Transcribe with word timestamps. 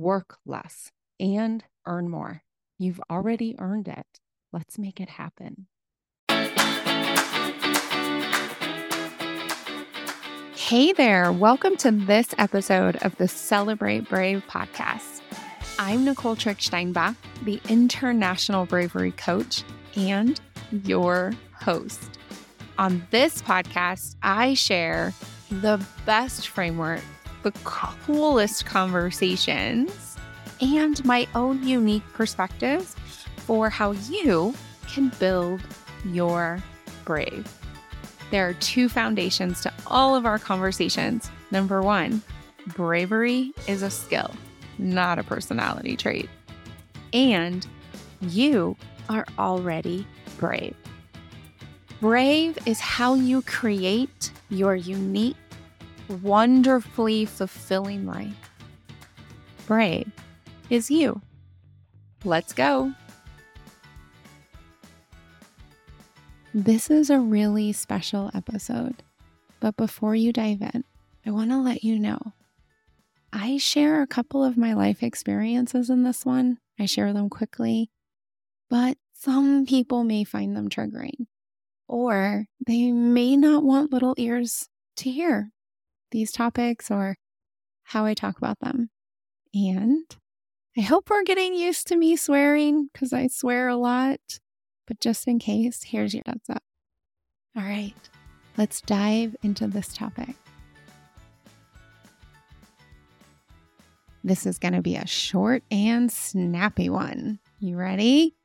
work 0.00 0.38
less, 0.46 0.90
and 1.18 1.62
earn 1.86 2.08
more. 2.08 2.42
You've 2.78 3.00
already 3.10 3.54
earned 3.58 3.86
it. 3.86 4.06
Let's 4.50 4.78
make 4.78 4.98
it 4.98 5.10
happen. 5.10 5.66
Hey 10.54 10.92
there, 10.94 11.30
welcome 11.30 11.76
to 11.78 11.90
this 11.90 12.34
episode 12.38 12.96
of 13.02 13.14
the 13.16 13.28
Celebrate 13.28 14.08
Brave 14.08 14.42
podcast. 14.48 15.20
I'm 15.78 16.04
Nicole 16.06 16.36
Tricksteinbach, 16.36 17.16
the 17.44 17.60
International 17.68 18.64
Bravery 18.64 19.12
Coach 19.12 19.64
and 19.96 20.40
your 20.84 21.34
host. 21.52 22.18
On 22.78 23.06
this 23.10 23.42
podcast, 23.42 24.16
I 24.22 24.54
share 24.54 25.12
the 25.50 25.84
best 26.06 26.48
framework, 26.48 27.02
the 27.42 27.52
coolest 27.64 28.66
conversations, 28.66 30.16
and 30.60 31.04
my 31.04 31.26
own 31.34 31.66
unique 31.66 32.02
perspectives 32.12 32.94
for 33.36 33.70
how 33.70 33.92
you 33.92 34.54
can 34.88 35.08
build 35.18 35.60
your 36.04 36.62
brave. 37.04 37.46
There 38.30 38.48
are 38.48 38.54
two 38.54 38.88
foundations 38.88 39.60
to 39.62 39.72
all 39.86 40.14
of 40.14 40.24
our 40.24 40.38
conversations. 40.38 41.30
Number 41.50 41.82
one, 41.82 42.22
bravery 42.68 43.52
is 43.66 43.82
a 43.82 43.90
skill, 43.90 44.30
not 44.78 45.18
a 45.18 45.24
personality 45.24 45.96
trait. 45.96 46.28
And 47.12 47.66
you 48.20 48.76
are 49.08 49.26
already 49.38 50.06
brave. 50.38 50.76
Brave 52.00 52.56
is 52.66 52.80
how 52.80 53.14
you 53.14 53.42
create 53.42 54.30
your 54.48 54.74
unique, 54.74 55.36
wonderfully 56.10 57.24
fulfilling 57.24 58.06
life. 58.06 58.50
Brave 59.66 60.10
is 60.68 60.90
you. 60.90 61.20
Let's 62.24 62.52
go. 62.52 62.92
This 66.52 66.90
is 66.90 67.10
a 67.10 67.20
really 67.20 67.72
special 67.72 68.30
episode, 68.34 69.04
but 69.60 69.76
before 69.76 70.16
you 70.16 70.32
dive 70.32 70.60
in, 70.60 70.84
I 71.24 71.30
want 71.30 71.50
to 71.50 71.58
let 71.58 71.84
you 71.84 71.98
know 71.98 72.18
I 73.32 73.58
share 73.58 74.02
a 74.02 74.08
couple 74.08 74.42
of 74.42 74.56
my 74.56 74.74
life 74.74 75.02
experiences 75.02 75.88
in 75.88 76.02
this 76.02 76.26
one. 76.26 76.58
I 76.78 76.86
share 76.86 77.12
them 77.12 77.30
quickly, 77.30 77.90
but 78.68 78.96
some 79.14 79.66
people 79.66 80.02
may 80.02 80.24
find 80.24 80.56
them 80.56 80.68
triggering, 80.68 81.26
or 81.86 82.46
they 82.66 82.90
may 82.90 83.36
not 83.36 83.62
want 83.62 83.92
little 83.92 84.14
ears 84.18 84.68
to 84.96 85.10
hear 85.10 85.52
these 86.10 86.32
topics 86.32 86.90
or 86.90 87.16
how 87.84 88.04
I 88.04 88.14
talk 88.14 88.38
about 88.38 88.60
them. 88.60 88.90
And 89.54 90.04
I 90.76 90.82
hope 90.82 91.10
we're 91.10 91.24
getting 91.24 91.54
used 91.54 91.88
to 91.88 91.96
me 91.96 92.16
swearing 92.16 92.88
because 92.92 93.12
I 93.12 93.26
swear 93.26 93.68
a 93.68 93.76
lot. 93.76 94.20
But 94.86 95.00
just 95.00 95.26
in 95.26 95.38
case, 95.38 95.82
here's 95.84 96.14
your 96.14 96.22
heads 96.26 96.48
up. 96.48 96.62
All 97.56 97.62
right, 97.62 97.94
let's 98.56 98.80
dive 98.80 99.34
into 99.42 99.66
this 99.66 99.92
topic. 99.92 100.34
This 104.22 104.46
is 104.46 104.58
going 104.58 104.74
to 104.74 104.82
be 104.82 104.96
a 104.96 105.06
short 105.06 105.62
and 105.70 106.12
snappy 106.12 106.90
one. 106.90 107.38
You 107.58 107.76
ready? 107.76 108.36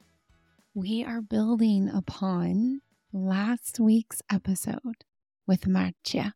We 0.73 1.03
are 1.03 1.21
building 1.21 1.89
upon 1.89 2.81
last 3.11 3.79
week's 3.79 4.21
episode 4.31 5.05
with 5.45 5.61
Maartje. 5.61 6.33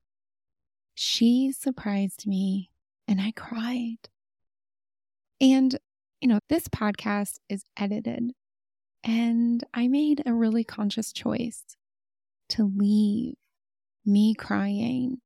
She 1.02 1.54
surprised 1.54 2.28
me 2.28 2.72
and 3.08 3.22
I 3.22 3.32
cried. 3.32 4.10
And, 5.40 5.80
you 6.20 6.28
know, 6.28 6.42
this 6.50 6.68
podcast 6.68 7.40
is 7.48 7.64
edited 7.78 8.34
and 9.02 9.64
I 9.74 9.88
made 9.88 10.22
a 10.26 10.34
really 10.34 10.66
conscious 10.66 11.14
choice 11.14 11.78
to 12.50 12.70
leave 12.76 13.36
me 14.06 14.36
crying 14.36 15.22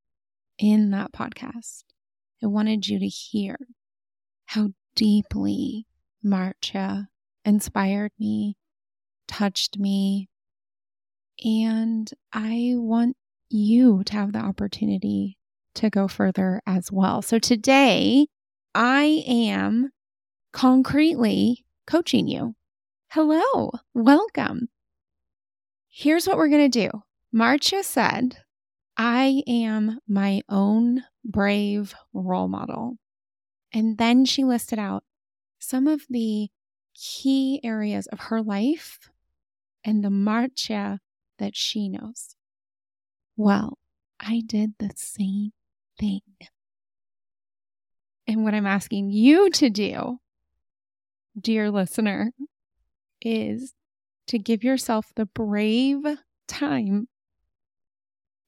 in 0.59 0.91
that 0.91 1.11
podcast. 1.11 1.85
I 2.43 2.45
wanted 2.45 2.87
you 2.87 2.99
to 2.99 3.07
hear 3.07 3.57
how 4.45 4.73
deeply 4.95 5.87
Maartje 6.23 7.07
inspired 7.45 8.11
me, 8.19 8.57
touched 9.27 9.79
me, 9.79 10.29
and 11.43 12.11
I 12.31 12.73
want 12.75 13.17
you 13.49 14.03
to 14.03 14.13
have 14.13 14.33
the 14.33 14.39
opportunity 14.39 15.39
to 15.75 15.89
go 15.89 16.07
further 16.07 16.61
as 16.65 16.91
well. 16.91 17.21
So 17.21 17.39
today, 17.39 18.27
I 18.75 19.23
am 19.27 19.91
concretely 20.51 21.65
coaching 21.85 22.27
you. 22.27 22.55
Hello, 23.09 23.71
welcome. 23.93 24.69
Here's 25.89 26.27
what 26.27 26.37
we're 26.37 26.49
going 26.49 26.71
to 26.71 26.89
do. 26.89 27.03
Maartje 27.35 27.83
said, 27.83 28.37
I 28.97 29.43
am 29.47 29.99
my 30.07 30.41
own 30.49 31.03
brave 31.23 31.93
role 32.13 32.47
model. 32.47 32.97
And 33.73 33.97
then 33.97 34.25
she 34.25 34.43
listed 34.43 34.79
out 34.79 35.03
some 35.59 35.87
of 35.87 36.01
the 36.09 36.49
key 36.95 37.59
areas 37.63 38.07
of 38.07 38.19
her 38.19 38.41
life 38.41 38.99
and 39.83 40.03
the 40.03 40.09
Maartje 40.09 40.99
that 41.39 41.55
she 41.55 41.89
knows. 41.89 42.35
Well, 43.35 43.79
I 44.19 44.41
did 44.45 44.73
the 44.79 44.91
same 44.95 45.51
thing. 45.99 46.21
And 48.27 48.43
what 48.43 48.53
I'm 48.53 48.67
asking 48.67 49.11
you 49.11 49.49
to 49.51 49.69
do, 49.69 50.19
dear 51.39 51.69
listener, 51.69 52.31
is 53.21 53.73
to 54.27 54.39
give 54.39 54.63
yourself 54.63 55.11
the 55.15 55.25
brave 55.25 56.05
time 56.47 57.07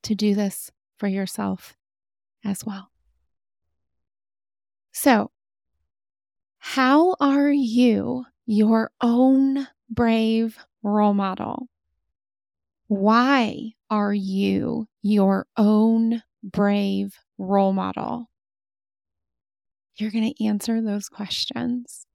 to 0.04 0.16
do 0.16 0.36
this 0.36 0.72
for 0.98 1.08
yourself 1.08 1.76
as 2.44 2.66
well. 2.66 2.90
So, 4.94 5.32
how 6.60 7.16
are 7.20 7.52
you 7.52 8.26
your 8.46 8.92
own 9.02 9.68
brave 9.90 10.58
role 10.84 11.14
model? 11.14 11.68
Why 12.88 13.74
are 13.90 14.14
you 14.14 14.88
your 15.02 15.48
own 15.58 16.24
brave 16.44 17.18
role 17.38 17.74
model? 17.74 18.30
You're 19.98 20.12
going 20.12 20.34
to 20.34 20.46
answer 20.46 20.82
those 20.82 21.10
questions 21.10 22.06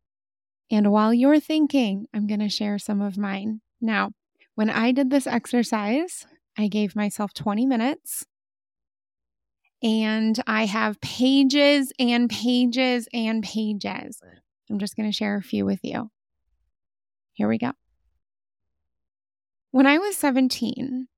and 0.71 0.93
while 0.93 1.13
you're 1.13 1.41
thinking, 1.41 2.07
I'm 2.15 2.27
going 2.27 2.41
to 2.41 2.49
share 2.49 2.79
some 2.79 3.03
of 3.03 3.19
mine. 3.19 3.61
Now, 3.81 4.13
when 4.55 4.71
I 4.71 4.93
did 4.93 5.11
this 5.11 5.27
exercise, 5.27 6.27
I 6.57 6.69
gave 6.69 6.95
myself 6.95 7.35
20 7.35 7.67
minutes 7.67 8.25
and 9.83 10.41
I 10.47 10.67
have 10.67 11.01
pages 11.01 11.93
and 11.99 12.31
pages 12.31 13.09
and 13.13 13.43
pages. 13.43 14.21
I'm 14.71 14.79
just 14.79 14.97
going 14.97 15.11
to 15.11 15.17
share 15.17 15.37
a 15.37 15.43
few 15.43 15.65
with 15.65 15.81
you. 15.83 16.11
Here 17.33 17.49
we 17.49 17.59
go. 17.59 17.73
When 19.73 19.87
I 19.87 19.99
was 19.99 20.17
17, 20.17 21.09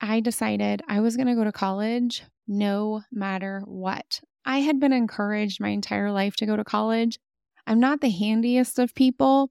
I 0.00 0.20
decided 0.20 0.82
I 0.88 1.00
was 1.00 1.16
going 1.16 1.26
to 1.26 1.34
go 1.34 1.44
to 1.44 1.52
college 1.52 2.22
no 2.46 3.02
matter 3.12 3.62
what. 3.66 4.20
I 4.44 4.58
had 4.58 4.78
been 4.78 4.92
encouraged 4.92 5.60
my 5.60 5.70
entire 5.70 6.12
life 6.12 6.36
to 6.36 6.46
go 6.46 6.56
to 6.56 6.64
college. 6.64 7.18
I'm 7.66 7.80
not 7.80 8.00
the 8.00 8.10
handiest 8.10 8.78
of 8.78 8.94
people, 8.94 9.50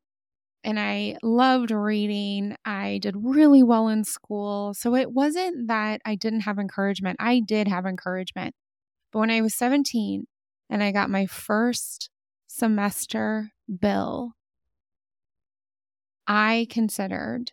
and 0.64 0.80
I 0.80 1.18
loved 1.22 1.72
reading. 1.72 2.56
I 2.66 3.00
did 3.02 3.16
really 3.18 3.62
well 3.62 3.88
in 3.90 4.04
school. 4.04 4.74
So 4.74 4.96
it 4.96 5.12
wasn't 5.12 5.68
that 5.68 6.02
I 6.06 6.16
didn't 6.16 6.42
have 6.42 6.58
encouragement. 6.58 7.18
I 7.20 7.40
did 7.40 7.68
have 7.68 7.86
encouragement. 7.86 8.56
But 9.12 9.20
when 9.20 9.32
I 9.32 9.42
was 9.42 9.54
17 9.56 10.26
and 10.70 10.84
I 10.84 10.92
got 10.92 11.10
my 11.10 11.26
first 11.26 12.10
semester 12.48 13.52
bill, 13.80 14.34
I 16.28 16.68
considered 16.70 17.52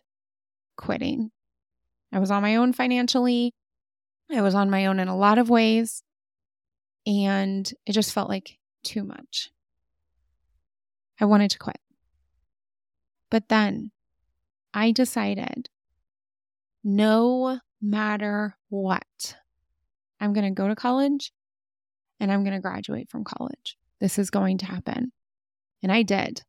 quitting. 0.77 1.31
I 2.11 2.19
was 2.19 2.31
on 2.31 2.41
my 2.41 2.55
own 2.55 2.73
financially. 2.73 3.53
I 4.31 4.41
was 4.41 4.55
on 4.55 4.69
my 4.69 4.85
own 4.85 4.99
in 4.99 5.07
a 5.07 5.17
lot 5.17 5.37
of 5.37 5.49
ways. 5.49 6.03
And 7.05 7.69
it 7.85 7.91
just 7.91 8.13
felt 8.13 8.29
like 8.29 8.57
too 8.83 9.03
much. 9.03 9.51
I 11.19 11.25
wanted 11.25 11.51
to 11.51 11.59
quit. 11.59 11.79
But 13.29 13.49
then 13.49 13.91
I 14.73 14.91
decided 14.91 15.69
no 16.83 17.59
matter 17.81 18.55
what, 18.69 19.35
I'm 20.19 20.33
going 20.33 20.45
to 20.45 20.61
go 20.61 20.67
to 20.67 20.75
college 20.75 21.31
and 22.19 22.31
I'm 22.31 22.43
going 22.43 22.55
to 22.55 22.61
graduate 22.61 23.09
from 23.09 23.23
college. 23.23 23.77
This 23.99 24.17
is 24.17 24.29
going 24.29 24.59
to 24.59 24.65
happen. 24.65 25.11
And 25.81 25.91
I 25.91 26.03
did. 26.03 26.41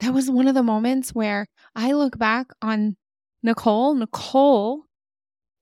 That 0.00 0.14
was 0.14 0.30
one 0.30 0.48
of 0.48 0.54
the 0.54 0.62
moments 0.62 1.10
where 1.14 1.46
I 1.74 1.92
look 1.92 2.18
back 2.18 2.48
on 2.62 2.96
Nicole. 3.42 3.94
Nicole 3.94 4.84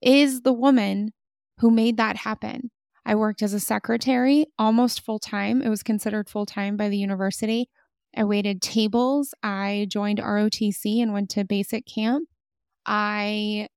is 0.01 0.41
the 0.41 0.53
woman 0.53 1.11
who 1.59 1.71
made 1.71 1.97
that 1.97 2.17
happen. 2.17 2.71
I 3.05 3.15
worked 3.15 3.41
as 3.41 3.53
a 3.53 3.59
secretary 3.59 4.47
almost 4.59 5.01
full 5.01 5.19
time. 5.19 5.61
It 5.61 5.69
was 5.69 5.81
considered 5.81 6.29
full 6.29 6.45
time 6.45 6.75
by 6.75 6.89
the 6.89 6.97
university. 6.97 7.69
I 8.15 8.23
waited 8.23 8.61
tables. 8.61 9.33
I 9.43 9.87
joined 9.89 10.19
ROTC 10.19 11.01
and 11.01 11.13
went 11.13 11.29
to 11.31 11.45
basic 11.45 11.85
camp. 11.85 12.27
I 12.85 13.67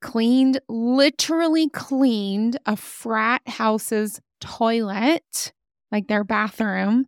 cleaned, 0.00 0.60
literally 0.68 1.68
cleaned 1.68 2.58
a 2.66 2.76
frat 2.76 3.42
house's 3.46 4.20
toilet, 4.40 5.52
like 5.90 6.08
their 6.08 6.24
bathroom, 6.24 7.06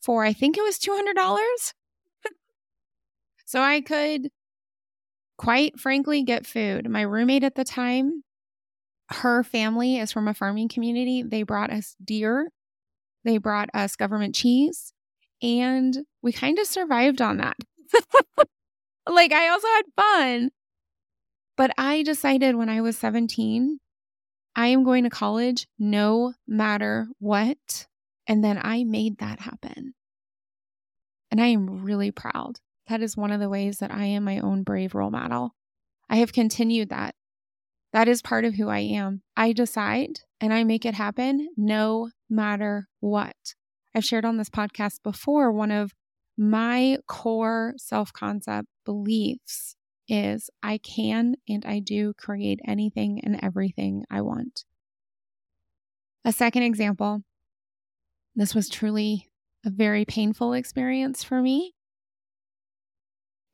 for 0.00 0.24
I 0.24 0.32
think 0.32 0.56
it 0.56 0.62
was 0.62 0.78
$200. 0.78 1.72
so 3.44 3.60
I 3.60 3.80
could, 3.80 4.30
quite 5.40 5.80
frankly, 5.80 6.22
get 6.22 6.46
food. 6.46 6.86
My 6.86 7.00
roommate 7.00 7.44
at 7.44 7.54
the 7.54 7.64
time, 7.64 8.24
her 9.08 9.42
family 9.42 9.96
is 9.96 10.12
from 10.12 10.28
a 10.28 10.34
farming 10.34 10.68
community. 10.68 11.22
They 11.22 11.44
brought 11.44 11.70
us 11.70 11.96
deer, 12.04 12.50
they 13.24 13.38
brought 13.38 13.70
us 13.72 13.96
government 13.96 14.34
cheese, 14.34 14.92
and 15.40 15.96
we 16.20 16.30
kind 16.30 16.58
of 16.58 16.66
survived 16.66 17.22
on 17.22 17.38
that. 17.38 17.56
like, 19.08 19.32
I 19.32 19.48
also 19.48 19.66
had 19.66 19.82
fun. 19.96 20.50
But 21.56 21.70
I 21.78 22.02
decided 22.02 22.56
when 22.56 22.68
I 22.68 22.82
was 22.82 22.98
17, 22.98 23.80
I 24.54 24.66
am 24.66 24.84
going 24.84 25.04
to 25.04 25.10
college 25.10 25.66
no 25.78 26.34
matter 26.46 27.08
what. 27.18 27.86
And 28.26 28.44
then 28.44 28.60
I 28.62 28.84
made 28.84 29.20
that 29.20 29.40
happen. 29.40 29.94
And 31.30 31.40
I 31.40 31.46
am 31.46 31.82
really 31.82 32.10
proud. 32.10 32.60
That 32.90 33.02
is 33.02 33.16
one 33.16 33.30
of 33.30 33.38
the 33.38 33.48
ways 33.48 33.78
that 33.78 33.92
I 33.92 34.06
am 34.06 34.24
my 34.24 34.40
own 34.40 34.64
brave 34.64 34.96
role 34.96 35.12
model. 35.12 35.54
I 36.08 36.16
have 36.16 36.32
continued 36.32 36.88
that. 36.88 37.14
That 37.92 38.08
is 38.08 38.20
part 38.20 38.44
of 38.44 38.54
who 38.54 38.68
I 38.68 38.80
am. 38.80 39.22
I 39.36 39.52
decide 39.52 40.18
and 40.40 40.52
I 40.52 40.64
make 40.64 40.84
it 40.84 40.94
happen 40.94 41.50
no 41.56 42.10
matter 42.28 42.88
what. 42.98 43.54
I've 43.94 44.04
shared 44.04 44.24
on 44.24 44.38
this 44.38 44.50
podcast 44.50 45.04
before, 45.04 45.52
one 45.52 45.70
of 45.70 45.92
my 46.36 46.98
core 47.06 47.74
self 47.76 48.12
concept 48.12 48.66
beliefs 48.84 49.76
is 50.08 50.50
I 50.60 50.78
can 50.78 51.36
and 51.48 51.64
I 51.64 51.78
do 51.78 52.12
create 52.14 52.58
anything 52.66 53.20
and 53.22 53.38
everything 53.40 54.04
I 54.10 54.20
want. 54.22 54.64
A 56.24 56.32
second 56.32 56.64
example 56.64 57.22
this 58.34 58.52
was 58.52 58.68
truly 58.68 59.30
a 59.64 59.70
very 59.70 60.04
painful 60.04 60.54
experience 60.54 61.22
for 61.22 61.40
me. 61.40 61.74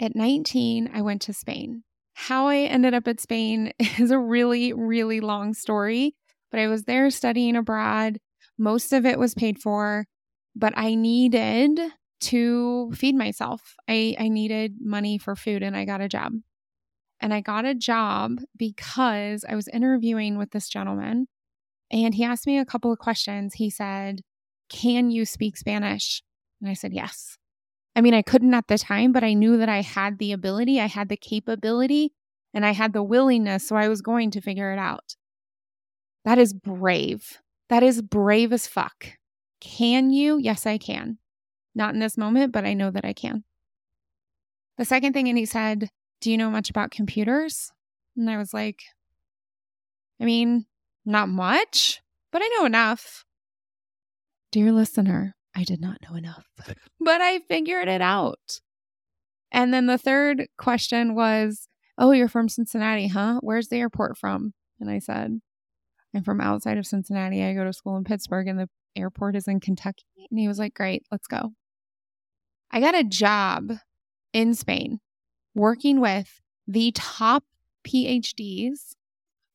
At 0.00 0.14
19, 0.14 0.90
I 0.92 1.02
went 1.02 1.22
to 1.22 1.32
Spain. 1.32 1.82
How 2.14 2.48
I 2.48 2.58
ended 2.58 2.94
up 2.94 3.08
at 3.08 3.20
Spain 3.20 3.72
is 3.78 4.10
a 4.10 4.18
really, 4.18 4.72
really 4.72 5.20
long 5.20 5.54
story, 5.54 6.14
but 6.50 6.60
I 6.60 6.68
was 6.68 6.84
there 6.84 7.10
studying 7.10 7.56
abroad. 7.56 8.18
Most 8.58 8.92
of 8.92 9.04
it 9.04 9.18
was 9.18 9.34
paid 9.34 9.58
for 9.60 10.06
but 10.56 10.72
I 10.74 10.94
needed 10.94 11.78
to 12.22 12.90
feed 12.94 13.14
myself. 13.14 13.74
I, 13.86 14.16
I 14.18 14.28
needed 14.28 14.76
money 14.80 15.18
for 15.18 15.36
food 15.36 15.62
and 15.62 15.76
I 15.76 15.84
got 15.84 16.00
a 16.00 16.08
job. 16.08 16.32
And 17.20 17.32
I 17.32 17.40
got 17.40 17.64
a 17.64 17.74
job 17.74 18.38
because 18.56 19.44
I 19.48 19.54
was 19.54 19.68
interviewing 19.68 20.38
with 20.38 20.50
this 20.50 20.68
gentleman 20.68 21.28
and 21.90 22.14
he 22.14 22.24
asked 22.24 22.46
me 22.46 22.58
a 22.58 22.64
couple 22.64 22.90
of 22.90 22.98
questions. 22.98 23.54
He 23.54 23.70
said, 23.70 24.22
Can 24.70 25.10
you 25.10 25.24
speak 25.24 25.56
Spanish? 25.56 26.22
And 26.60 26.70
I 26.70 26.74
said, 26.74 26.92
Yes. 26.92 27.36
I 27.96 28.02
mean, 28.02 28.12
I 28.12 28.20
couldn't 28.20 28.52
at 28.52 28.68
the 28.68 28.76
time, 28.76 29.12
but 29.12 29.24
I 29.24 29.32
knew 29.32 29.56
that 29.56 29.70
I 29.70 29.80
had 29.80 30.18
the 30.18 30.32
ability, 30.32 30.78
I 30.78 30.86
had 30.86 31.08
the 31.08 31.16
capability, 31.16 32.12
and 32.52 32.64
I 32.66 32.72
had 32.72 32.92
the 32.92 33.02
willingness. 33.02 33.66
So 33.66 33.74
I 33.74 33.88
was 33.88 34.02
going 34.02 34.30
to 34.32 34.42
figure 34.42 34.70
it 34.72 34.78
out. 34.78 35.16
That 36.26 36.38
is 36.38 36.52
brave. 36.52 37.38
That 37.70 37.82
is 37.82 38.02
brave 38.02 38.52
as 38.52 38.66
fuck. 38.66 39.12
Can 39.60 40.10
you? 40.10 40.38
Yes, 40.38 40.66
I 40.66 40.76
can. 40.76 41.18
Not 41.74 41.94
in 41.94 42.00
this 42.00 42.18
moment, 42.18 42.52
but 42.52 42.64
I 42.64 42.74
know 42.74 42.90
that 42.90 43.04
I 43.04 43.14
can. 43.14 43.44
The 44.76 44.84
second 44.84 45.14
thing, 45.14 45.28
and 45.28 45.38
he 45.38 45.46
said, 45.46 45.88
Do 46.20 46.30
you 46.30 46.36
know 46.36 46.50
much 46.50 46.68
about 46.68 46.90
computers? 46.90 47.72
And 48.16 48.28
I 48.28 48.36
was 48.36 48.52
like, 48.52 48.80
I 50.20 50.24
mean, 50.24 50.66
not 51.04 51.28
much, 51.28 52.02
but 52.32 52.42
I 52.42 52.48
know 52.56 52.66
enough. 52.66 53.24
Dear 54.52 54.72
listener, 54.72 55.35
I 55.56 55.64
did 55.64 55.80
not 55.80 55.98
know 56.02 56.16
enough, 56.16 56.46
but 57.00 57.20
I 57.20 57.40
figured 57.48 57.88
it 57.88 58.02
out. 58.02 58.60
And 59.50 59.72
then 59.72 59.86
the 59.86 59.98
third 59.98 60.48
question 60.58 61.14
was, 61.14 61.68
Oh, 61.98 62.10
you're 62.10 62.28
from 62.28 62.50
Cincinnati, 62.50 63.08
huh? 63.08 63.40
Where's 63.40 63.68
the 63.68 63.78
airport 63.78 64.18
from? 64.18 64.52
And 64.78 64.90
I 64.90 64.98
said, 64.98 65.40
I'm 66.14 66.22
from 66.22 66.42
outside 66.42 66.76
of 66.76 66.86
Cincinnati. 66.86 67.42
I 67.42 67.54
go 67.54 67.64
to 67.64 67.72
school 67.72 67.96
in 67.96 68.04
Pittsburgh, 68.04 68.48
and 68.48 68.58
the 68.58 68.68
airport 68.94 69.34
is 69.34 69.48
in 69.48 69.60
Kentucky. 69.60 70.04
And 70.30 70.38
he 70.38 70.46
was 70.46 70.58
like, 70.58 70.74
Great, 70.74 71.04
let's 71.10 71.26
go. 71.26 71.52
I 72.70 72.80
got 72.80 72.94
a 72.94 73.04
job 73.04 73.72
in 74.34 74.54
Spain 74.54 75.00
working 75.54 76.00
with 76.00 76.42
the 76.68 76.92
top 76.92 77.44
PhDs 77.88 78.94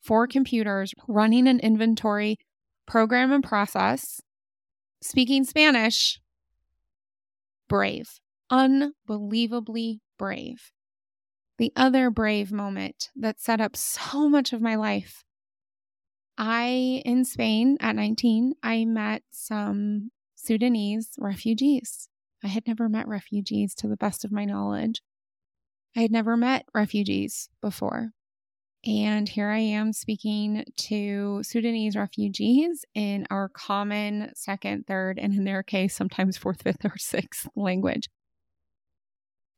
for 0.02 0.26
computers, 0.26 0.94
running 1.08 1.48
an 1.48 1.60
inventory 1.60 2.38
program 2.88 3.32
and 3.32 3.44
process, 3.44 4.20
speaking 5.02 5.44
Spanish. 5.44 6.20
Brave, 7.68 8.20
unbelievably 8.50 10.02
brave. 10.18 10.72
The 11.58 11.72
other 11.76 12.10
brave 12.10 12.52
moment 12.52 13.10
that 13.16 13.40
set 13.40 13.62
up 13.62 13.76
so 13.76 14.28
much 14.28 14.52
of 14.52 14.62
my 14.62 14.76
life 14.76 15.24
I, 16.38 17.04
in 17.06 17.24
Spain 17.24 17.78
at 17.80 17.96
19, 17.96 18.56
I 18.64 18.86
met 18.86 19.22
some 19.30 20.10
Sudanese 20.34 21.12
refugees. 21.20 22.10
I 22.44 22.48
had 22.48 22.66
never 22.66 22.90
met 22.90 23.08
refugees 23.08 23.76
to 23.76 23.88
the 23.88 23.96
best 23.96 24.26
of 24.26 24.32
my 24.32 24.46
knowledge. 24.46 25.04
I 25.96 26.02
had 26.02 26.12
never 26.12 26.36
met 26.36 26.66
refugees 26.74 27.48
before. 27.62 28.14
And 28.86 29.30
here 29.30 29.50
I 29.50 29.60
am 29.60 29.94
speaking 29.94 30.66
to 30.76 31.44
Sudanese 31.44 31.96
refugees 31.96 32.84
in 32.96 33.28
our 33.30 33.48
common 33.50 34.32
second, 34.36 34.88
third, 34.88 35.20
and 35.20 35.34
in 35.36 35.44
their 35.44 35.62
case, 35.62 35.96
sometimes 35.96 36.38
fourth, 36.38 36.64
fifth, 36.64 36.84
or 36.84 36.98
sixth 36.98 37.48
language. 37.56 38.10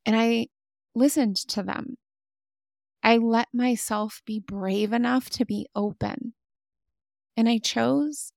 And 0.04 0.14
I 0.14 0.48
listened 0.94 1.36
to 1.48 1.62
them. 1.62 1.96
I 3.02 3.16
let 3.16 3.48
myself 3.52 4.20
be 4.26 4.40
brave 4.40 4.92
enough 4.92 5.30
to 5.30 5.46
be 5.46 5.66
open 5.74 6.34
and 7.36 7.48
I 7.48 7.58
chose 7.58 8.32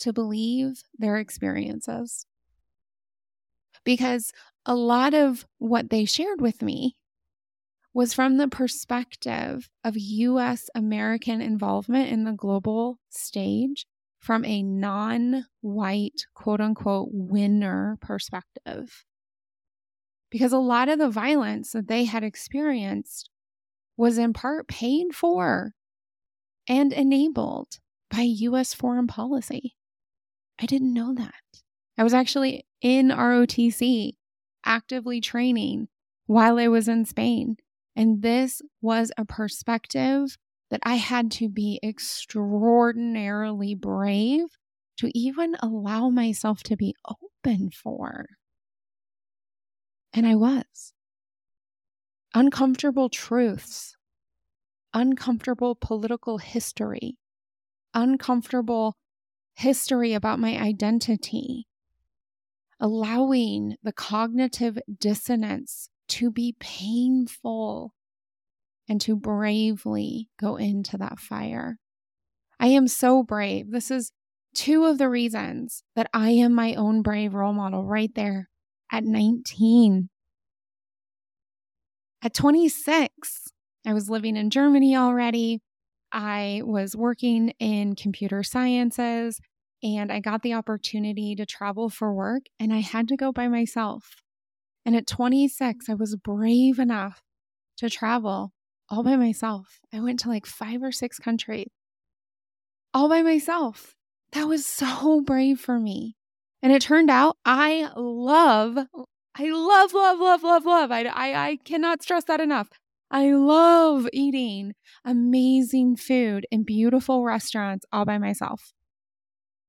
to 0.00 0.12
believe 0.12 0.82
their 0.98 1.18
experiences. 1.18 2.26
Because 3.84 4.32
a 4.66 4.74
lot 4.74 5.14
of 5.14 5.46
what 5.58 5.90
they 5.90 6.04
shared 6.04 6.40
with 6.40 6.62
me 6.62 6.96
was 7.94 8.14
from 8.14 8.36
the 8.36 8.48
perspective 8.48 9.68
of 9.84 9.94
US 9.96 10.70
American 10.74 11.40
involvement 11.40 12.10
in 12.10 12.24
the 12.24 12.32
global 12.32 12.98
stage 13.10 13.86
from 14.18 14.44
a 14.44 14.62
non 14.62 15.46
white, 15.60 16.26
quote 16.34 16.60
unquote, 16.60 17.08
winner 17.12 17.98
perspective. 18.00 19.04
Because 20.30 20.52
a 20.52 20.58
lot 20.58 20.88
of 20.88 20.98
the 20.98 21.10
violence 21.10 21.72
that 21.72 21.88
they 21.88 22.04
had 22.04 22.24
experienced 22.24 23.28
was 23.96 24.16
in 24.16 24.32
part 24.32 24.68
paid 24.68 25.14
for 25.14 25.74
and 26.66 26.92
enabled 26.92 27.78
by 28.10 28.22
US 28.22 28.72
foreign 28.72 29.06
policy. 29.06 29.74
I 30.60 30.66
didn't 30.66 30.94
know 30.94 31.12
that. 31.14 31.34
I 31.98 32.04
was 32.04 32.14
actually 32.14 32.64
in 32.80 33.08
ROTC, 33.08 34.12
actively 34.64 35.20
training 35.20 35.88
while 36.26 36.58
I 36.58 36.68
was 36.68 36.88
in 36.88 37.04
Spain. 37.04 37.56
And 37.94 38.22
this 38.22 38.62
was 38.80 39.12
a 39.18 39.24
perspective 39.24 40.38
that 40.70 40.80
I 40.84 40.96
had 40.96 41.30
to 41.32 41.48
be 41.48 41.78
extraordinarily 41.82 43.74
brave 43.74 44.46
to 44.98 45.10
even 45.18 45.56
allow 45.60 46.08
myself 46.08 46.62
to 46.64 46.76
be 46.76 46.94
open 47.06 47.70
for. 47.70 48.26
And 50.14 50.26
I 50.26 50.34
was. 50.34 50.94
Uncomfortable 52.34 53.10
truths, 53.10 53.96
uncomfortable 54.94 55.74
political 55.74 56.38
history, 56.38 57.18
uncomfortable 57.92 58.96
history 59.54 60.14
about 60.14 60.38
my 60.38 60.58
identity, 60.58 61.66
allowing 62.80 63.76
the 63.82 63.92
cognitive 63.92 64.78
dissonance 64.98 65.90
to 66.12 66.30
be 66.30 66.54
painful 66.60 67.94
and 68.88 69.00
to 69.00 69.16
bravely 69.16 70.28
go 70.38 70.56
into 70.56 70.98
that 70.98 71.18
fire. 71.18 71.78
I 72.60 72.66
am 72.68 72.86
so 72.86 73.22
brave. 73.22 73.70
This 73.70 73.90
is 73.90 74.12
two 74.54 74.84
of 74.84 74.98
the 74.98 75.08
reasons 75.08 75.82
that 75.96 76.10
I 76.12 76.30
am 76.30 76.54
my 76.54 76.74
own 76.74 77.00
brave 77.00 77.34
role 77.34 77.54
model 77.54 77.84
right 77.84 78.14
there 78.14 78.50
at 78.90 79.04
19. 79.04 80.10
At 82.22 82.34
26, 82.34 83.48
I 83.86 83.94
was 83.94 84.10
living 84.10 84.36
in 84.36 84.50
Germany 84.50 84.96
already. 84.96 85.60
I 86.12 86.60
was 86.62 86.94
working 86.94 87.54
in 87.58 87.96
computer 87.96 88.42
sciences 88.42 89.40
and 89.82 90.12
I 90.12 90.20
got 90.20 90.42
the 90.42 90.52
opportunity 90.52 91.34
to 91.36 91.46
travel 91.46 91.88
for 91.88 92.12
work 92.12 92.42
and 92.60 92.72
I 92.72 92.80
had 92.80 93.08
to 93.08 93.16
go 93.16 93.32
by 93.32 93.48
myself. 93.48 94.21
And 94.84 94.96
at 94.96 95.06
26, 95.06 95.88
I 95.88 95.94
was 95.94 96.16
brave 96.16 96.78
enough 96.78 97.22
to 97.78 97.88
travel 97.88 98.52
all 98.88 99.02
by 99.02 99.16
myself. 99.16 99.80
I 99.92 100.00
went 100.00 100.20
to 100.20 100.28
like 100.28 100.46
five 100.46 100.82
or 100.82 100.92
six 100.92 101.18
countries 101.18 101.68
all 102.94 103.08
by 103.08 103.22
myself. 103.22 103.94
That 104.32 104.48
was 104.48 104.66
so 104.66 105.20
brave 105.20 105.60
for 105.60 105.78
me. 105.78 106.16
And 106.62 106.72
it 106.72 106.82
turned 106.82 107.10
out 107.10 107.36
I 107.44 107.90
love, 107.96 108.78
I 109.34 109.50
love, 109.50 109.94
love, 109.94 110.18
love, 110.18 110.42
love, 110.42 110.64
love. 110.64 110.90
I, 110.92 111.04
I, 111.04 111.48
I 111.48 111.58
cannot 111.64 112.02
stress 112.02 112.24
that 112.24 112.40
enough. 112.40 112.68
I 113.10 113.32
love 113.32 114.08
eating 114.12 114.74
amazing 115.04 115.96
food 115.96 116.46
in 116.50 116.64
beautiful 116.64 117.24
restaurants 117.24 117.84
all 117.92 118.04
by 118.04 118.18
myself. 118.18 118.72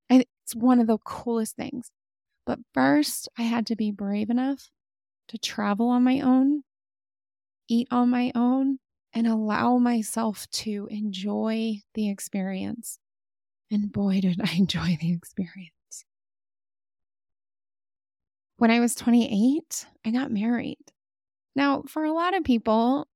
And 0.09 0.25
it's 0.43 0.55
one 0.55 0.79
of 0.79 0.87
the 0.87 0.97
coolest 0.99 1.55
things. 1.55 1.91
But 2.45 2.59
first, 2.73 3.27
I 3.37 3.43
had 3.43 3.65
to 3.67 3.75
be 3.75 3.91
brave 3.91 4.29
enough 4.29 4.69
to 5.27 5.37
travel 5.37 5.89
on 5.89 6.03
my 6.03 6.19
own, 6.19 6.63
eat 7.67 7.87
on 7.91 8.09
my 8.09 8.31
own, 8.35 8.79
and 9.13 9.27
allow 9.27 9.77
myself 9.77 10.49
to 10.51 10.87
enjoy 10.89 11.81
the 11.93 12.09
experience. 12.09 12.99
And 13.69 13.91
boy, 13.91 14.21
did 14.21 14.41
I 14.41 14.53
enjoy 14.57 14.97
the 14.99 15.13
experience. 15.13 15.71
When 18.57 18.71
I 18.71 18.79
was 18.79 18.95
28, 18.95 19.85
I 20.05 20.11
got 20.11 20.31
married. 20.31 20.77
Now, 21.55 21.83
for 21.87 22.03
a 22.03 22.13
lot 22.13 22.35
of 22.35 22.43
people, 22.43 23.07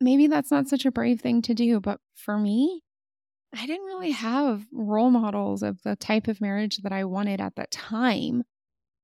maybe 0.00 0.26
that's 0.26 0.50
not 0.50 0.68
such 0.68 0.84
a 0.84 0.90
brave 0.90 1.20
thing 1.20 1.42
to 1.42 1.54
do, 1.54 1.80
but 1.80 2.00
for 2.14 2.38
me, 2.38 2.82
I 3.56 3.66
didn't 3.66 3.86
really 3.86 4.12
have 4.12 4.66
role 4.72 5.10
models 5.10 5.62
of 5.62 5.82
the 5.82 5.96
type 5.96 6.28
of 6.28 6.40
marriage 6.40 6.78
that 6.78 6.92
I 6.92 7.04
wanted 7.04 7.40
at 7.40 7.56
that 7.56 7.70
time, 7.70 8.44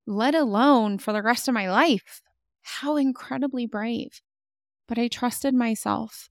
let 0.07 0.35
alone 0.35 0.99
for 0.99 1.13
the 1.13 1.23
rest 1.23 1.49
of 1.49 1.55
my 1.55 1.69
life. 1.69 2.23
How 2.67 2.97
incredibly 2.97 3.65
brave. 3.67 4.21
But 4.89 4.99
I 4.99 5.07
trusted 5.07 5.55
myself. 5.55 6.29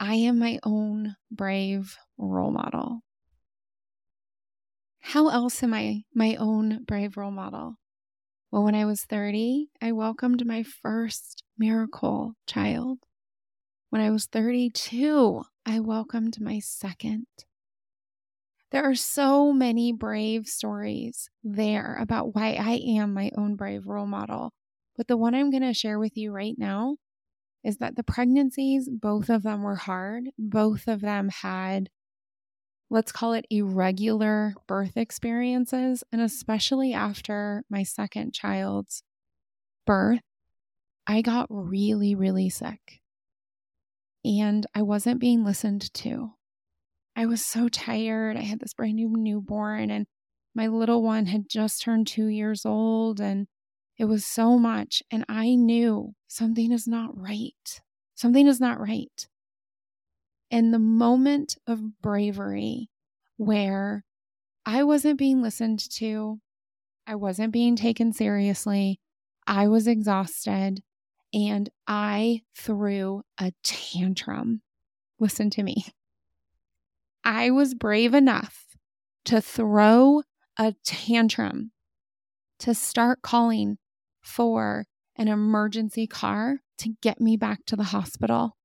I 0.00 0.14
am 0.14 0.40
my 0.40 0.58
own 0.64 1.14
brave 1.30 1.96
role 2.18 2.50
model. 2.50 3.02
How 4.98 5.28
else 5.28 5.62
am 5.62 5.72
I 5.72 6.02
my 6.12 6.34
own 6.34 6.82
brave 6.84 7.16
role 7.16 7.30
model? 7.30 7.76
Well, 8.50 8.64
when 8.64 8.74
I 8.74 8.84
was 8.84 9.04
30, 9.04 9.68
I 9.80 9.92
welcomed 9.92 10.44
my 10.44 10.64
first 10.64 11.44
miracle 11.56 12.34
child. 12.48 12.98
When 13.90 14.02
I 14.02 14.10
was 14.10 14.26
32, 14.26 15.44
I 15.64 15.78
welcomed 15.78 16.40
my 16.40 16.58
second. 16.58 17.26
There 18.72 18.84
are 18.84 18.96
so 18.96 19.52
many 19.52 19.92
brave 19.92 20.48
stories 20.48 21.30
there 21.44 21.96
about 22.00 22.34
why 22.34 22.54
I 22.54 22.72
am 22.98 23.14
my 23.14 23.30
own 23.38 23.54
brave 23.54 23.86
role 23.86 24.06
model. 24.06 24.52
But 24.98 25.08
the 25.08 25.16
one 25.16 25.34
I'm 25.34 25.50
going 25.50 25.62
to 25.62 25.72
share 25.72 25.98
with 25.98 26.18
you 26.18 26.32
right 26.32 26.56
now 26.58 26.96
is 27.64 27.78
that 27.78 27.96
the 27.96 28.02
pregnancies, 28.02 28.90
both 28.90 29.30
of 29.30 29.42
them 29.42 29.62
were 29.62 29.76
hard. 29.76 30.24
Both 30.38 30.86
of 30.88 31.00
them 31.00 31.30
had, 31.30 31.88
let's 32.90 33.12
call 33.12 33.32
it 33.32 33.46
irregular 33.48 34.54
birth 34.66 34.96
experiences. 34.96 36.04
And 36.12 36.20
especially 36.20 36.92
after 36.92 37.64
my 37.70 37.84
second 37.84 38.34
child's 38.34 39.02
birth, 39.86 40.20
I 41.06 41.22
got 41.22 41.46
really, 41.48 42.14
really 42.14 42.50
sick 42.50 43.00
and 44.24 44.66
I 44.74 44.82
wasn't 44.82 45.20
being 45.20 45.44
listened 45.44 45.92
to. 45.94 46.32
I 47.16 47.26
was 47.26 47.44
so 47.44 47.68
tired. 47.68 48.36
I 48.36 48.42
had 48.42 48.60
this 48.60 48.74
brand 48.74 48.96
new 48.96 49.08
newborn, 49.16 49.90
and 49.90 50.06
my 50.54 50.66
little 50.66 51.02
one 51.02 51.26
had 51.26 51.48
just 51.48 51.82
turned 51.82 52.06
two 52.06 52.26
years 52.26 52.64
old, 52.66 53.20
and 53.20 53.46
it 53.98 54.04
was 54.04 54.24
so 54.24 54.58
much. 54.58 55.02
And 55.10 55.24
I 55.28 55.54
knew 55.54 56.14
something 56.28 56.72
is 56.72 56.86
not 56.86 57.18
right. 57.18 57.80
Something 58.14 58.46
is 58.46 58.60
not 58.60 58.80
right. 58.80 59.26
And 60.50 60.72
the 60.72 60.78
moment 60.78 61.56
of 61.66 62.00
bravery 62.00 62.88
where 63.36 64.04
I 64.64 64.84
wasn't 64.84 65.18
being 65.18 65.42
listened 65.42 65.80
to, 65.96 66.40
I 67.06 67.16
wasn't 67.16 67.52
being 67.52 67.76
taken 67.76 68.12
seriously, 68.12 69.00
I 69.46 69.68
was 69.68 69.86
exhausted, 69.86 70.82
and 71.32 71.70
I 71.86 72.42
threw 72.56 73.22
a 73.38 73.52
tantrum. 73.62 74.62
Listen 75.18 75.50
to 75.50 75.62
me. 75.62 75.86
I 77.24 77.50
was 77.50 77.74
brave 77.74 78.14
enough 78.14 78.76
to 79.26 79.40
throw 79.40 80.22
a 80.58 80.74
tantrum, 80.84 81.72
to 82.60 82.74
start 82.74 83.22
calling 83.22 83.78
for 84.28 84.84
an 85.16 85.26
emergency 85.28 86.06
car 86.06 86.58
to 86.78 86.94
get 87.02 87.20
me 87.20 87.36
back 87.36 87.64
to 87.66 87.76
the 87.76 87.84
hospital, 87.84 88.56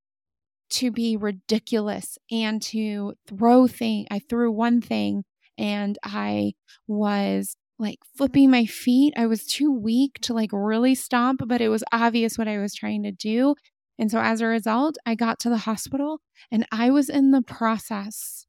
to 0.69 0.91
be 0.91 1.17
ridiculous 1.17 2.17
and 2.29 2.61
to 2.61 3.13
throw 3.27 3.65
thing. 3.65 4.05
I 4.11 4.19
threw 4.19 4.51
one 4.51 4.81
thing 4.81 5.23
and 5.57 5.97
I 6.03 6.53
was 6.87 7.55
like 7.79 7.99
flipping 8.15 8.51
my 8.51 8.65
feet. 8.65 9.13
I 9.17 9.25
was 9.25 9.45
too 9.45 9.71
weak 9.71 10.19
to 10.23 10.33
like 10.33 10.51
really 10.53 10.95
stomp, 10.95 11.41
but 11.47 11.61
it 11.61 11.69
was 11.69 11.83
obvious 11.91 12.37
what 12.37 12.47
I 12.47 12.59
was 12.59 12.75
trying 12.75 13.03
to 13.03 13.11
do. 13.11 13.55
And 13.97 14.11
so 14.11 14.19
as 14.19 14.41
a 14.41 14.45
result, 14.45 14.97
I 15.05 15.15
got 15.15 15.39
to 15.39 15.49
the 15.49 15.57
hospital 15.57 16.19
and 16.51 16.67
I 16.71 16.91
was 16.91 17.09
in 17.09 17.31
the 17.31 17.41
process 17.41 18.45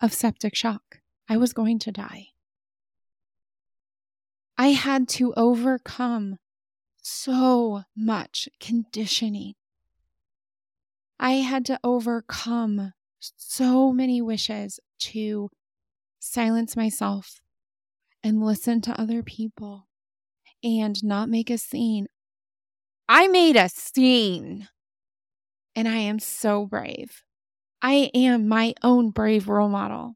of 0.00 0.12
septic 0.12 0.54
shock. 0.54 0.98
I 1.28 1.36
was 1.36 1.52
going 1.52 1.78
to 1.80 1.92
die. 1.92 2.31
I 4.56 4.68
had 4.68 5.08
to 5.10 5.32
overcome 5.36 6.38
so 7.02 7.82
much 7.96 8.48
conditioning. 8.60 9.54
I 11.18 11.32
had 11.34 11.64
to 11.66 11.80
overcome 11.82 12.92
so 13.18 13.92
many 13.92 14.20
wishes 14.20 14.80
to 14.98 15.50
silence 16.18 16.76
myself 16.76 17.40
and 18.22 18.44
listen 18.44 18.80
to 18.82 19.00
other 19.00 19.22
people 19.22 19.88
and 20.62 21.02
not 21.02 21.28
make 21.28 21.50
a 21.50 21.58
scene. 21.58 22.06
I 23.08 23.28
made 23.28 23.56
a 23.56 23.68
scene 23.68 24.68
and 25.74 25.88
I 25.88 25.96
am 25.96 26.18
so 26.18 26.66
brave. 26.66 27.22
I 27.80 28.10
am 28.14 28.48
my 28.48 28.74
own 28.82 29.10
brave 29.10 29.48
role 29.48 29.68
model. 29.68 30.14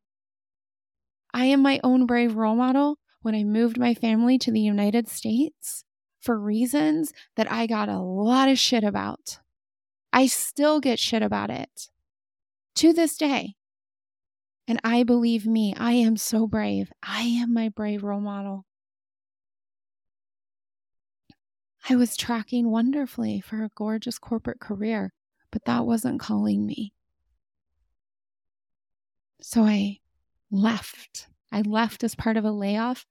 I 1.35 1.47
am 1.47 1.63
my 1.63 1.81
own 1.83 2.07
brave 2.07 2.37
role 2.37 2.55
model 2.55 2.99
when 3.27 3.35
I 3.35 3.43
moved 3.43 3.77
my 3.77 3.93
family 3.93 4.39
to 4.39 4.53
the 4.53 4.61
United 4.61 5.09
States 5.09 5.83
for 6.21 6.39
reasons 6.39 7.13
that 7.35 7.51
I 7.51 7.67
got 7.67 7.89
a 7.89 7.99
lot 7.99 8.49
of 8.49 8.57
shit 8.57 8.85
about. 8.85 9.41
I 10.13 10.29
still 10.29 10.79
get 10.79 11.01
shit 11.01 11.23
about 11.23 11.51
it 11.51 11.89
to 12.77 12.93
this 12.93 13.17
day. 13.17 13.57
And 14.69 14.79
I 14.85 15.03
believe 15.03 15.45
me, 15.45 15.75
I 15.77 15.95
am 15.95 16.17
so 16.17 16.47
brave. 16.47 16.93
I 17.03 17.23
am 17.23 17.53
my 17.53 17.69
brave 17.69 18.05
role 18.05 18.21
model. 18.21 18.65
I 21.91 21.97
was 21.97 22.17
tracking 22.17 22.71
wonderfully 22.71 23.41
for 23.41 23.65
a 23.65 23.71
gorgeous 23.75 24.21
corporate 24.21 24.61
career, 24.61 25.13
but 25.51 25.65
that 25.65 25.85
wasn't 25.85 26.21
calling 26.21 26.65
me. 26.65 26.93
So 29.41 29.65
I 29.65 29.99
left. 30.49 31.27
I 31.51 31.63
left 31.63 32.05
as 32.05 32.15
part 32.15 32.37
of 32.37 32.45
a 32.45 32.53
layoff 32.53 33.05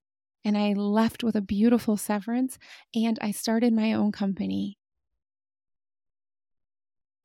and 0.46 0.56
I 0.56 0.74
left 0.74 1.24
with 1.24 1.36
a 1.36 1.42
beautiful 1.42 1.98
severance 1.98 2.60
and 2.94 3.18
I 3.20 3.32
started 3.32 3.74
my 3.74 3.94
own 3.94 4.12
company. 4.12 4.78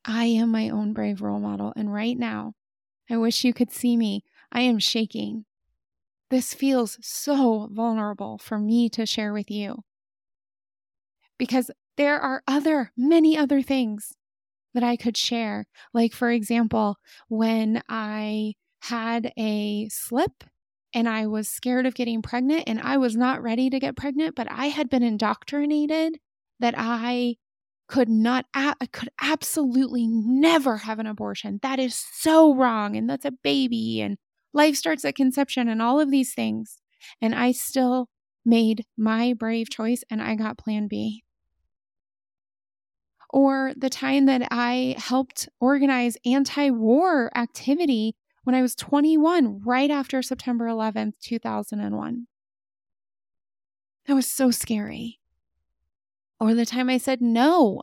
I 0.07 0.25
am 0.25 0.50
my 0.50 0.71
own 0.71 0.95
brave 0.95 1.21
role 1.21 1.39
model. 1.39 1.75
And 1.77 1.93
right 1.93 2.19
now, 2.19 2.55
I 3.11 3.19
wish 3.19 3.45
you 3.45 3.53
could 3.53 3.71
see 3.71 3.97
me. 3.97 4.25
I 4.50 4.62
am 4.62 4.79
shaking. 4.79 5.45
This 6.31 6.55
feels 6.55 6.97
so 7.03 7.69
vulnerable 7.71 8.39
for 8.39 8.59
me 8.59 8.89
to 8.91 9.05
share 9.05 9.35
with 9.35 9.50
you 9.50 9.85
because 11.39 11.71
there 11.97 12.19
are 12.19 12.43
other, 12.49 12.93
many 12.97 13.37
other 13.37 13.61
things 13.61 14.15
that 14.73 14.83
I 14.83 14.97
could 14.97 15.17
share. 15.17 15.67
Like, 15.93 16.15
for 16.15 16.31
example, 16.31 16.97
when 17.29 17.83
I 17.89 18.55
had 18.83 19.33
a 19.37 19.89
slip 19.91 20.45
and 20.94 21.09
I 21.09 21.26
was 21.26 21.49
scared 21.49 21.87
of 21.87 21.94
getting 21.94 22.23
pregnant 22.23 22.64
and 22.66 22.80
I 22.80 22.97
was 22.97 23.16
not 23.16 23.42
ready 23.42 23.70
to 23.70 23.78
get 23.78 23.97
pregnant, 23.97 24.35
but 24.35 24.50
I 24.50 24.66
had 24.66 24.90
been 24.90 25.02
indoctrinated 25.02 26.18
that 26.59 26.75
I 26.76 27.37
could 27.88 28.09
not, 28.09 28.47
I 28.54 28.75
could 28.92 29.09
absolutely 29.20 30.06
never 30.06 30.78
have 30.78 30.99
an 30.99 31.06
abortion. 31.06 31.59
That 31.62 31.78
is 31.78 31.94
so 32.12 32.54
wrong. 32.54 32.97
And 32.97 33.09
that's 33.09 33.25
a 33.25 33.32
baby 33.32 34.00
and 34.00 34.16
life 34.52 34.76
starts 34.76 35.04
at 35.04 35.16
conception 35.16 35.68
and 35.68 35.82
all 35.82 36.00
of 36.00 36.11
these 36.11 36.35
things. 36.35 36.78
And 37.20 37.35
I 37.35 37.52
still 37.52 38.09
made 38.44 38.85
my 38.97 39.35
brave 39.35 39.70
choice 39.70 40.02
and 40.11 40.23
I 40.23 40.35
got 40.35 40.59
plan 40.59 40.88
B. 40.88 41.25
Or 43.32 43.73
the 43.76 43.90
time 43.90 44.26
that 44.26 44.49
I 44.50 44.97
helped 44.99 45.49
organize 45.61 46.16
anti 46.25 46.70
war 46.70 47.30
activity 47.37 48.14
when 48.44 48.54
I 48.54 48.62
was 48.62 48.75
21, 48.75 49.62
right 49.64 49.90
after 49.90 50.23
September 50.23 50.66
11th, 50.66 51.14
2001. 51.20 52.26
That 54.06 54.14
was 54.14 54.26
so 54.26 54.50
scary. 54.50 55.18
Or 56.38 56.54
the 56.54 56.66
time 56.66 56.88
I 56.88 56.99
said 56.99 57.20
no 57.20 57.82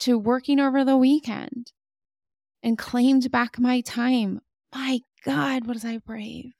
to 0.00 0.18
working 0.18 0.60
over 0.60 0.84
the 0.84 0.96
weekend 0.96 1.72
and 2.62 2.78
claimed 2.78 3.30
back 3.30 3.58
my 3.58 3.80
time. 3.80 4.40
My 4.74 5.00
God, 5.24 5.66
was 5.66 5.84
I 5.84 5.98
brave? 5.98 6.52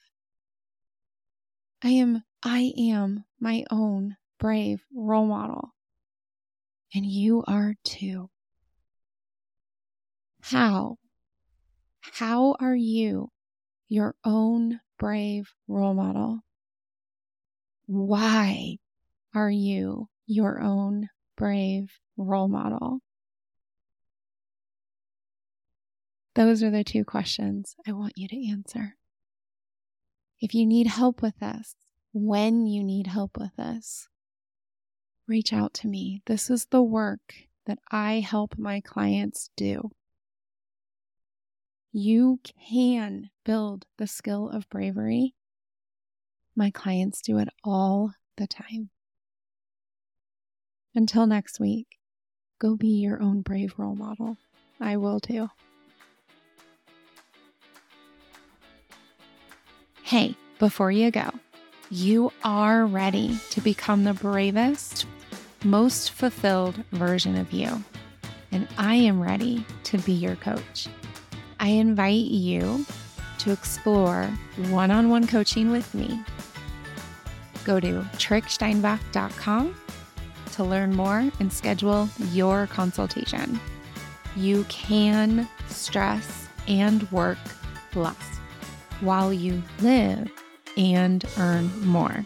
I 1.83 1.91
am, 1.91 2.25
I 2.43 2.73
am 2.77 3.25
my 3.39 3.65
own 3.71 4.17
brave 4.39 4.83
role 4.95 5.27
model. 5.27 5.75
And 6.95 7.07
you 7.07 7.45
are 7.47 7.75
too. 7.85 8.31
How 10.41 10.99
how 12.13 12.57
are 12.61 12.75
you 12.75 13.31
your 13.89 14.15
own 14.25 14.81
brave 14.99 15.53
role 15.69 15.95
model? 15.95 16.41
Why 17.87 18.79
are 19.35 19.51
you 19.51 20.09
your 20.27 20.61
own 20.61 21.09
brave 21.37 21.93
role 22.17 22.49
model? 22.49 23.01
Those 26.35 26.63
are 26.63 26.71
the 26.71 26.85
two 26.85 27.05
questions 27.05 27.77
I 27.87 27.93
want 27.93 28.15
you 28.17 28.29
to 28.29 28.51
answer. 28.51 28.97
If 30.41 30.55
you 30.55 30.67
need 30.67 30.87
help 30.87 31.23
with 31.23 31.39
this, 31.39 31.77
when 32.13 32.67
you 32.67 32.85
need 32.85 33.07
help 33.07 33.39
with 33.39 33.57
this, 33.57 34.09
reach 35.27 35.53
out 35.53 35.73
to 35.75 35.89
me. 35.89 36.23
This 36.27 36.51
is 36.51 36.67
the 36.67 36.83
work 36.83 37.35
that 37.67 37.79
I 37.91 38.21
help 38.21 38.59
my 38.59 38.81
clients 38.81 39.51
do. 39.57 39.91
You 41.99 42.41
can 42.69 43.31
build 43.47 43.87
the 43.97 44.07
skill 44.07 44.51
of 44.51 44.69
bravery. 44.69 45.35
My 46.55 46.71
clients 46.71 47.23
do 47.23 47.39
it 47.39 47.49
all 47.65 48.13
the 48.37 48.47
time. 48.47 48.91
Until 50.95 51.27
next 51.27 51.59
week, 51.59 51.87
go 52.59 52.77
be 52.77 52.89
your 52.89 53.23
own 53.23 53.41
brave 53.41 53.73
role 53.79 53.95
model. 53.95 54.37
I 54.79 54.99
will 54.99 55.21
too. 55.21 55.49
Hey, 60.03 60.37
before 60.59 60.91
you 60.91 61.11
go, 61.11 61.31
you 61.91 62.31
are 62.45 62.85
ready 62.85 63.39
to 63.53 63.63
become 63.63 64.05
the 64.05 64.13
bravest, 64.13 65.07
most 65.65 66.11
fulfilled 66.11 66.77
version 66.93 67.39
of 67.39 67.53
you. 67.53 67.83
And 68.53 68.69
I 68.77 68.97
am 68.97 69.23
ready 69.23 69.65
to 69.85 69.97
be 69.97 70.13
your 70.13 70.37
coach. 70.37 70.89
I 71.59 71.69
invite 71.69 72.27
you 72.27 72.85
to 73.39 73.53
explore 73.53 74.25
one 74.69 74.91
on 74.91 75.09
one 75.09 75.27
coaching 75.27 75.71
with 75.71 75.95
me. 75.95 76.21
Go 77.65 77.81
to 77.81 78.03
tricksteinbach.com 78.15 79.75
to 80.53 80.65
learn 80.65 80.95
more 80.95 81.31
and 81.41 81.53
schedule 81.53 82.09
your 82.33 82.67
consultation. 82.67 83.61
You 84.37 84.65
can 84.65 85.49
stress 85.69 86.49
and 86.69 87.11
work 87.11 87.39
less 87.95 88.17
while 89.01 89.33
you 89.33 89.63
live 89.81 90.31
and 90.77 91.25
earn 91.39 91.71
more. 91.87 92.25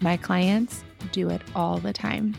My 0.00 0.16
clients 0.16 0.82
do 1.12 1.28
it 1.30 1.42
all 1.54 1.78
the 1.78 1.92
time. 1.92 2.34